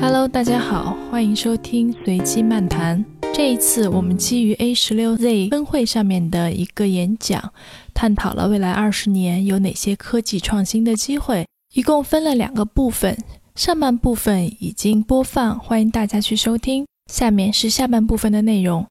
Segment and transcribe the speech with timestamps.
[0.00, 3.04] Hello，大家好，欢迎收听随机漫谈。
[3.34, 7.52] 这一次，我们基于 A 十六 Z 分会上面的一个演讲，
[7.92, 11.46] 探讨了未来二十年有哪些科技创新的机会。
[11.74, 13.18] 一共分了两个部分，
[13.56, 16.86] 上半部分已经播放，欢迎大家去收听。
[17.12, 18.86] 下面是下半部分的内容。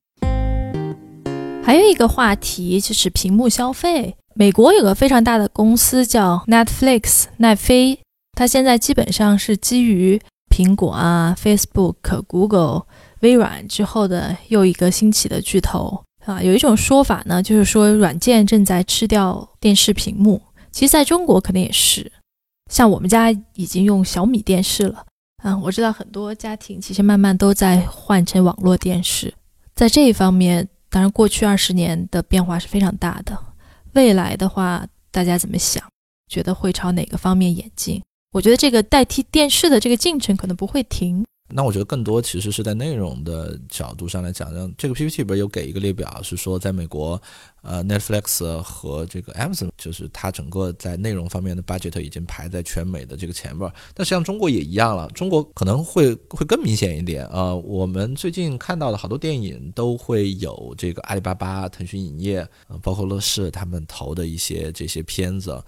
[1.63, 4.15] 还有一个话题就是屏幕消费。
[4.35, 7.99] 美国有个非常大的公司叫 Netflix 奈飞，
[8.33, 10.21] 它现在基本上是基于
[10.57, 12.87] 苹果啊、Facebook、Google、
[13.19, 16.41] 微软之后的又一个兴起的巨头啊。
[16.41, 20.41] 有一种说法呢，就是说软件正在吃掉电视屏幕。
[20.71, 22.11] 其实在中国可能也是，
[22.71, 25.05] 像我们家已经用小米电视了
[25.43, 25.55] 啊。
[25.59, 29.31] 我知道很多家庭其实慢慢都在换成网络电视。
[29.75, 33.37] 在这一方面，当然过去二十年的变化是非常大的。
[33.93, 35.83] 未来的话，大家怎么想？
[36.27, 38.01] 觉得会朝哪个方面演进？
[38.37, 41.25] 我觉得这个代替电视的这个进程可能不会停。
[41.49, 47.19] 那我觉得更多其实是在内容的角度上来讲，让这个 PPT 里边有给一个列表，是说在美国，
[47.63, 53.71] 呃，Netflix 和这个 Amazon，就是它整个在内容方面的 budget 已经排在全美的这个前边。
[53.95, 57.57] 但实际上中国也一样了，中国可能会会更明显一点呃。
[57.57, 62.47] 我们最近看到的好多电影都会有这个阿里巴巴、腾讯影业，
[62.83, 65.59] 包括乐视他们投的一些这些片子。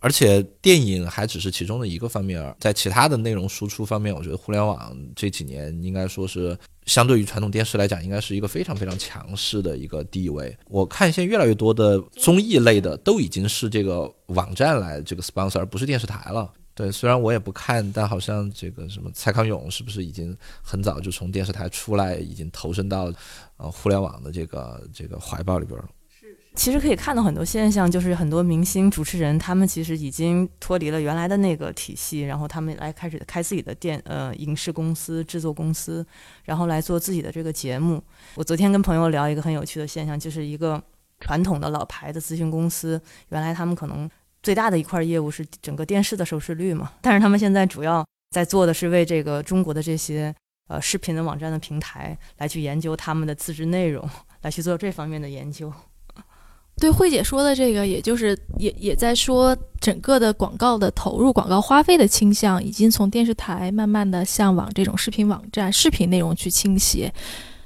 [0.00, 10.56] 而且电影还只是其中的一个方面，在其他的内容输出方面，我觉得互联网这几年应该说是相对于传统电视来讲，应该是一个非常非常强势的一个地位。
[10.68, 16.52] 我看现在越来越多的综艺类的都已经是这个网站来这个 sponsor，而不是电视台了。
[16.74, 23.10] 对，虽然我也不看，但好像这个什么蔡康永是不是已经很早就从电视台出来，已经投身到
[23.56, 25.88] 呃互联网的这个这个怀抱里边了。
[26.56, 36.04] 其实可以看到很多现象，就是很多明星主持人，他们其实已经脱离了原来的那个体系，然后他们来开始开自己的电呃影视公司、制作公司，
[36.44, 38.02] 然后来做自己的这个节目。
[38.34, 40.82] 我昨天跟朋友聊一个很有趣的现象，就是一个
[41.20, 44.08] 传统的老牌的咨询公司，原来他们可能
[44.42, 50.34] 最大的一块业务是整个电视的收视率嘛，但是他们现在主要在做的是为这个中国的这些
[50.68, 54.08] 呃视频的网站的平台来去研究他们的自制内容，
[54.40, 55.70] 来去做这方面的研究。
[56.78, 67.10] 对慧姐说的这个，也就是也也在说，整个的广告的投入、广告花费的倾向，已经从电视台慢慢的向往这种视频网站、视频内容去倾斜。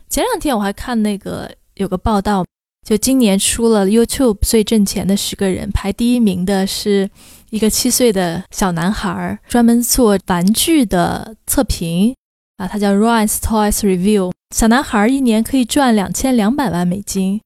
[0.08, 2.44] 前两天我还看那个有个报道，
[2.86, 7.10] 就今年出了 YouTube 最挣钱的十个人，排第一名的是
[7.50, 12.14] 一个七岁的小男孩，专门做玩具的测评
[12.58, 14.30] 啊，他叫 Rise Toys Review。
[14.54, 17.40] 小男孩一年可以赚两千两百万美金。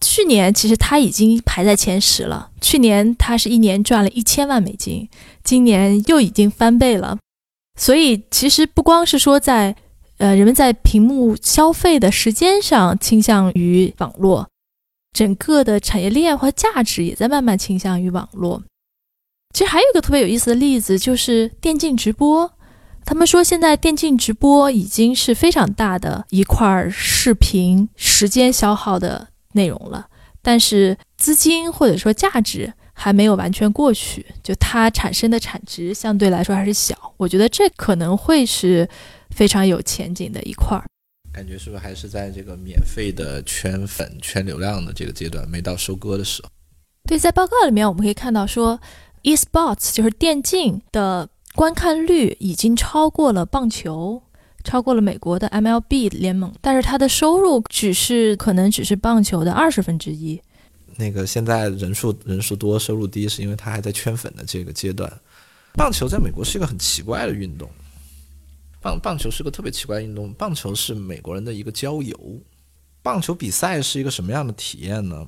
[0.00, 2.50] 去年其实他已经排在前十了。
[2.60, 5.08] 去年他是一年赚了一千万美金，
[5.42, 7.18] 今年又已经翻倍了。
[7.78, 9.76] 所以其实不光是说在，
[10.18, 14.48] 呃，人们在屏幕消费的时间上倾向于网络，
[15.12, 18.62] 整个的产业链和价值也在慢慢倾向于网络。
[19.54, 22.52] 其实还有一个特别有意思的例子，就是电竞直播。
[23.04, 29.28] 他们说现在电竞直播已经是非常大的一块视频时间消耗的。
[29.56, 30.06] 内容了，
[30.40, 36.94] 但是资金或者说价值还没有完全过去，就它产生的产值相对来说还是小。
[37.16, 38.88] 我觉得这可能会是
[39.30, 40.84] 非常有前景的一块儿。
[41.32, 46.48] 感觉是不是还是在这个免费的圈粉、圈流量的这个阶段，没到收割的时候？
[47.08, 48.80] 对，在报告里面我们可以看到说
[49.22, 54.22] ，eSports 就是电竞的观看率已经超过了棒球。
[54.66, 60.38] 超过了美国的 MLB 联盟，但是它的收入只是可能只是棒球的二十分之一。
[60.96, 65.10] 那个现在人数人数多，收入低，是因为它还在圈粉的这个阶段。
[65.74, 67.70] 棒球在美国是一个很奇怪的运动，
[68.80, 70.32] 棒棒球是个特别奇怪的运动。
[70.34, 72.18] 棒球是美国人的一个郊游。
[73.02, 75.24] 棒球比赛是一个什么样的体验呢？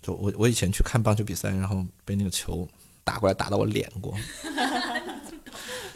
[0.00, 2.66] 就我我以前去看棒球比赛，然后被那个球
[3.02, 4.14] 打过来打到我脸过。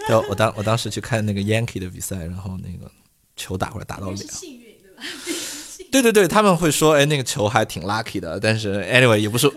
[0.08, 2.90] 对，我当我当时去看那个 Yankee 的比赛，然后那个
[3.36, 5.02] 球打过来打到脸，幸运对吧？
[5.92, 9.50] 对对对，他们会说，哎，那个球还挺 lucky 的，但是 anyway 也不是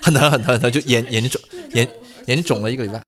[0.00, 1.40] 很疼 很疼很疼，就眼眼睛肿
[1.72, 1.88] 眼
[2.26, 3.02] 眼睛肿了一个礼拜。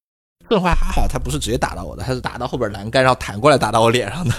[0.48, 4.34] 盾坏还好，他不是直接打到我的，他是打到后边栏杆，然后弹过来打到我脸上的。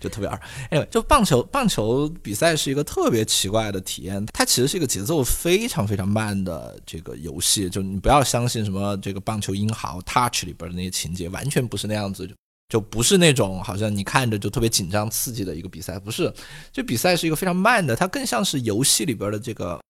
[0.00, 0.40] 就特别二，
[0.70, 4.24] 哎，就棒球，棒球比赛是一个特别奇怪的体验。
[4.32, 7.68] 它其实是一个节奏非常非常慢的这个游戏。
[7.68, 12.34] 就你不要相信什么这个棒球英豪 Touch 里边的那些情节，完全不是那样子，就
[12.68, 15.98] 就不是那种好像你看着就特别紧张刺激的一个比赛。
[15.98, 16.32] 不是，
[16.72, 19.80] 这比赛是一个非常慢的，它更像是游戏里边的这个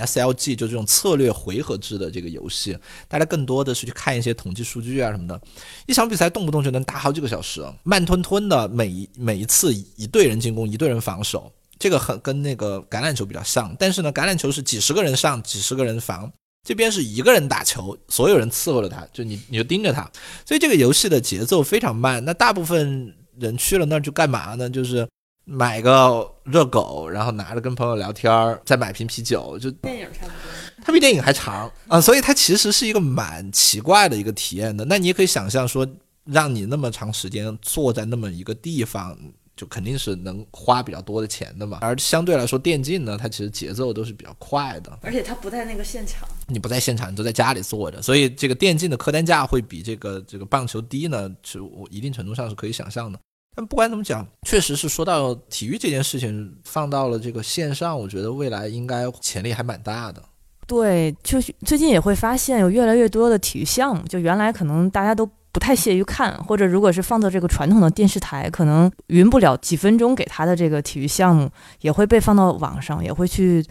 [0.00, 2.76] SLG 就这种策略回合制的这个游戏，
[3.08, 5.40] 大家更多的是去看一些统计数据啊什么的。
[5.86, 13.74] 一场比赛动不动就能打好几个小时，慢吞吞的，每一每一次一队人进攻，一队人防守，这个很跟那个橄榄球比较像。
[13.78, 16.30] 但是呢，橄榄球是几十个人上，几十个人防，
[16.66, 20.10] 这边是一个人打球，所有人伺候着他，就你你就盯着他，
[20.46, 22.24] 所以这个游戏的节奏非常慢。
[22.24, 24.70] 那大部分人去了那儿就干嘛呢？
[24.70, 25.06] 就是
[25.44, 30.84] 买个热狗，然后拿着跟朋友聊天儿，再买瓶啤酒，就电影差不多。
[30.84, 34.84] 它比电影还长啊，所以它其实是一个蛮奇怪的一个体验的。
[34.86, 35.86] 那你也可以想象说，
[36.24, 39.16] 让你那么长时间坐在那么一个地方，
[39.56, 41.78] 就肯定是能花比较多的钱的嘛。
[41.80, 53.18] 而相对来说，电竞呢，它其实节奏都是比较快的，而且它不在那个现场，你不在现场，你都在家里坐着，所以这个电竞的客单价会比这个这个棒球低呢，是我一定程度上是可以想象的。
[53.54, 60.22] 但不管怎么讲，确实是说到体育这件事情，放到了这个线上，我觉得未来应该潜力还蛮大的。
[60.66, 71.48] 对，就是最近也会发现有越来越多的体育项目，就原来可能大家都不太屑于看，或者如果是放到这个传统的电视台，可能匀不了几分钟给他的这个体育项目，
[71.82, 73.64] 也会被放到网上，也会去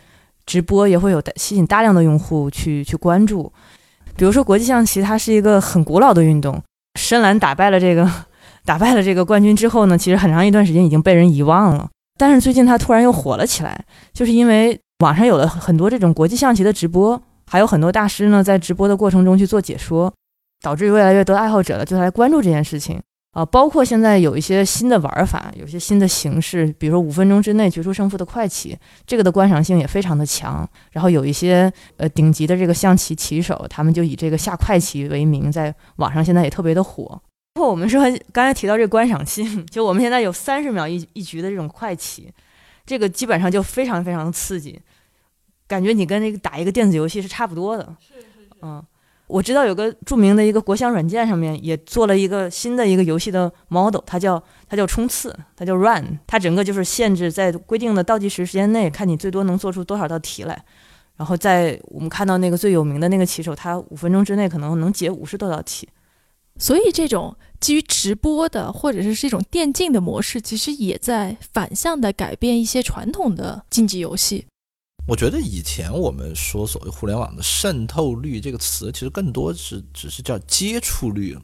[0.45, 3.51] 直播，也会有吸引大量的用户去去关注。
[4.15, 6.61] 比如说国际象棋，它是一个很古老的运动，
[6.99, 8.07] 深蓝打败了这个
[8.65, 14.79] 打败了这个冠军之后呢，其实很长一段时间已经被人遗忘了，但是最近它突然又火了起来，就是因为。
[14.99, 20.13] 网上有了很多这种国际象棋的直播，还有很多大师呢，在直播的过程中去做解说，
[20.61, 23.01] 导致越来越多爱好者了就来关注这件事情
[23.33, 23.43] 啊。
[23.43, 30.65] 包括现在有一些新的玩法，有些新的形式，比如说五分钟之内决出胜负的快棋，这个的观赏性也非常的强。
[30.91, 37.21] 然后有一些呃顶级的这个象棋棋手，他们就以这个下快棋为名，在网上现在也特别的火。
[37.53, 38.01] 包括我们说
[38.31, 42.31] 刚才提到这个观赏性，就我们现在有三十秒一一局的这种快棋，
[42.85, 44.81] 这个基本上就非常非常的刺激。
[45.67, 48.83] 感觉你跟那个打一个电子游戏是差不多的，是是是，嗯，
[49.27, 60.63] 我知道有个著名的一个国香软件上面也做了一个新的一个游戏的 model，它叫它叫冲刺，它叫 run，它整个就是限制在规定的倒计时时间内，看你最多能做出多少道题来，
[61.17, 65.87] 然后在我们看到那个最有名的那个棋手，他五分钟之内可能能解五十多道题，
[66.59, 74.45] 所以这种基于直播的或者是这种电竞的模式，其实也在反向的改变一些传统的竞技游戏。
[75.07, 81.37] 我觉得以前我们说所谓互联网的渗透率这个词，其实更多是只是叫接触率。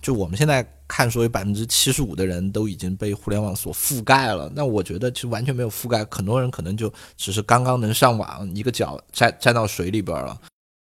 [0.00, 4.52] 就我们现在看，说有百分之七十五的人都已经被互联网所覆盖了。
[4.54, 10.40] 那我觉得其实完全没有覆盖，很多人可能就只是刚刚能上网，一个脚站站到水里边了。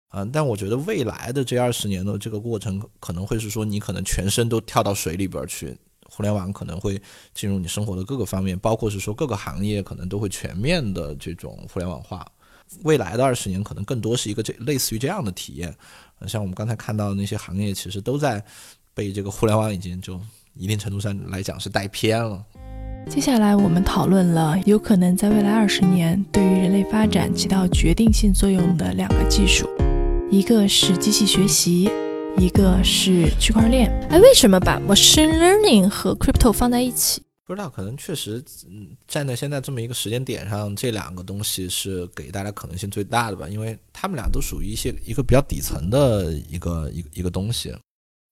[0.10, 5.78] 啊，但我觉得未来的这二十年的这个过程，可能会是说你可能全身都跳到水里边去。
[6.10, 7.00] 互联网可能会
[7.34, 12.26] 进入你生活的各个方面，包括是说各个行业可能都会全面的这种互联网化。
[12.84, 15.72] 未来的二十年可能更多是一个这类似于这样的体验。
[16.26, 18.44] 像我们刚才看到的那些行业，其实都在
[18.94, 20.20] 被这个互联网已经就
[20.56, 22.44] 一定程度上来讲是带偏了。
[23.10, 29.70] 接下来我们讨论了有可能在未来二十年对于人类发展起到决定性作用的两个技术，
[30.30, 31.90] 一个是机器学习。
[32.40, 37.20] 一个是区块链，哎，为什么把 machine learning 和 crypto 放在一起？
[37.44, 47.76] 不知道，可能确实，嗯，站在现在这么一个时间点上，这两个东西是给大家可能性最大的吧，因为他们俩都属于一些一个比较底层的一个一个一个东西，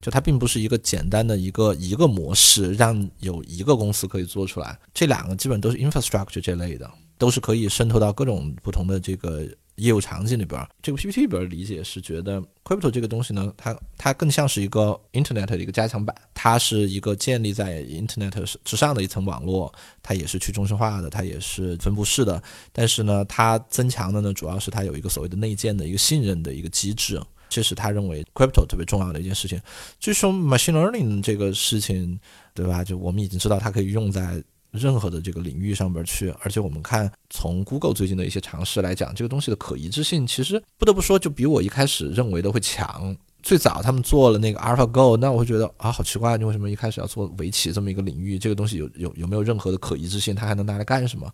[0.06, 4.78] 就它并不是一个简单的一个一个模式，让有一个公司可以做出来。
[4.94, 6.88] 这两个基本都是 infrastructure 这类的，
[7.18, 9.50] 都是可以渗透到各种不同的这个。
[9.76, 22.42] 业务场景里边，这个 PPT 里边理解是觉得 crypto 这个东西呢，它它更像是一个 Internet 的一个加强版，它是一个建立在 Internet 之上的一层网络，它也是去中心化的，它也是分布式的，
[22.72, 29.60] 但是呢，它增强的呢，主要是它有一个所谓的内建的一个信任的一个机制，这是他认为 crypto 特别重要的一件事情。
[30.00, 32.18] 据说 machine learning 这个事情，
[32.54, 32.82] 对吧？
[32.82, 34.42] 就我们已经知道它可以用在。
[34.76, 43.16] 任何的这个领域上边去，而且我们看从 Google 最近的一些尝试来讲，这个东西的可移植性其实不得不说就比我一开始认为的会强。
[43.42, 48.40] 最早他们做了那个 AlphaGo，那我会觉得啊，好奇怪，你为什么一开始要做围棋这么一个领域？
[48.40, 50.34] 这个东西有有有没有任何的可移植性？
[50.34, 51.32] 它还能拿来干什么？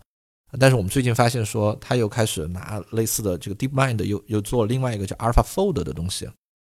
[0.60, 6.26] 但是我们最近发现说，他又开始拿类似的这个 DeepMind 又又做另外一个叫 AlphaFold 的东西，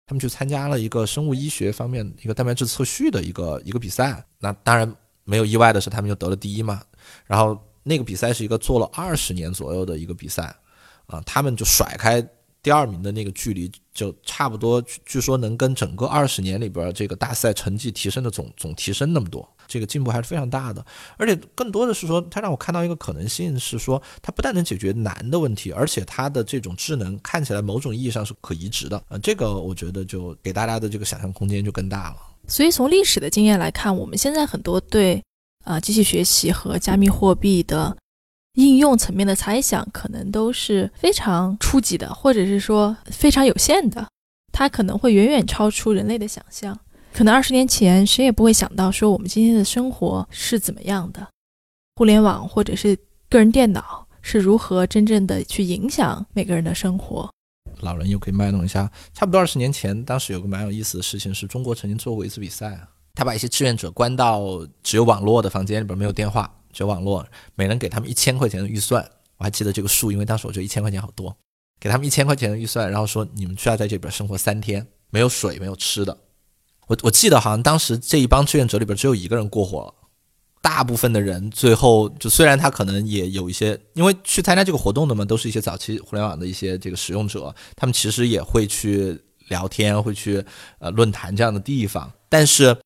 [0.06, 4.22] 他们去参加了一个生物医学方面一个蛋白质测序的一个一个比赛。
[4.38, 4.94] 那当然。
[5.30, 6.82] 没有意外的是，他们就得了第一嘛。
[7.24, 10.52] 然后那个比赛是一个做了二十年左右的一个比赛，
[11.06, 12.20] 啊，他们就甩开
[12.60, 20.84] 第二名的那个距离就差不多，据说能跟整个二十年里边这个大赛成绩提升的总总提升那么多，这个进步还是非常大的。
[21.16, 28.96] 而且更多的是说，它让我看到一个可能性是说，它不但能解决难的问题，而且它的这种智能看起来某种意义上是可移植的。
[29.08, 32.16] 啊，这个我觉得就给大家的这个想象空间就更大了。
[32.50, 35.22] 所以从历史的经验来看，我们现在很多对
[35.64, 37.96] 啊机器学习和加密货币的。
[38.54, 44.04] 应用层面的猜想可能都是非常初级的，或者是说非常有限的，
[44.52, 46.76] 它可能会远远超出人类的想象。
[47.14, 51.24] 可能二十年前谁也不会想到说我们今天的生活是怎么样的，
[51.94, 57.30] 互联网或者是个人电脑是如何真正的去影响每个人的生活。
[57.82, 66.54] 老人又可以卖弄一下，差不多二十年前，当时有个蛮有意思的事情是中国曾经做过一次比赛啊，他把一些志愿者关到只有网络的房间里边，没有电话。
[66.72, 69.04] 只有网络，每人给他们一千块钱的预算，
[69.38, 71.36] 我还记得这个数，因为当时我觉得一千块钱好多，
[71.80, 76.16] 给他们一千块钱的预算，然后说你们需要在这边生活三天，没有水，没有吃的。
[76.86, 79.94] 我我记得好像当时这一帮志愿者里边只有一个人过活了，
[80.62, 90.44] 大部分的人最后就虽然他可能也有一些，因为去参加这个活动的嘛，都是一些早期互联网的一些这个使用者，他们其实也会去聊天，会去
[90.78, 92.76] 呃论坛这样的地方，但是。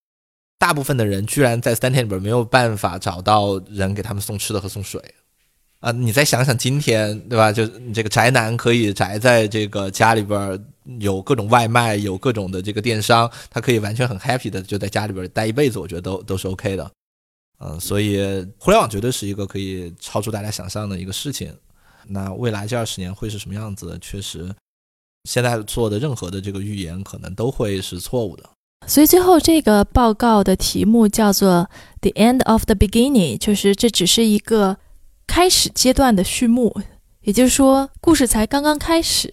[0.57, 5.03] 大部分的人居然在三天里边没有办法找到人给他们送吃的和送水，
[5.81, 7.53] 啊，你再想想今天，对吧？
[7.53, 10.65] 就这个宅男可以宅在这个家里边，
[11.01, 16.91] 有各种外卖，有各种的这个电商，他可以完全很 happy 的就在家里边待一辈子，我觉得都都是 OK 的，
[17.59, 18.19] 嗯，所以
[18.59, 21.55] 互联网绝对是一个可以超出大家想象的一个事情。
[22.09, 23.97] 那未来这二十年会是什么样子？
[24.01, 24.55] 确实，
[25.25, 28.51] 现在做的任何的这个预言可能都会是错误的。
[28.87, 31.71] 所以最后这个报告的题目叫做
[32.03, 34.77] "The End of the Beginning"，就是这只是一个
[35.27, 36.79] 开始阶段的序幕，
[37.23, 39.33] 也就是说故事才刚刚开始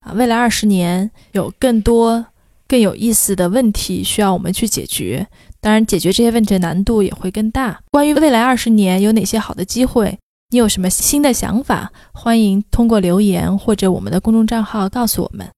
[0.00, 0.12] 啊！
[0.12, 2.26] 未来二十年有更多
[2.68, 5.26] 更有意思的问题需要我们去解决，
[5.62, 7.80] 当然解决这些问题的难度也会更大。
[7.92, 10.18] 关于未来二十年有哪些好的机会，
[10.50, 11.92] 你有什么新的想法？
[12.12, 15.48] 欢迎通过留言或者我们的公众账号告诉我们。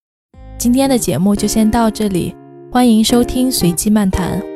[0.58, 2.36] 今天的节目就先到这里。
[2.70, 4.53] 欢迎收听随机漫谈。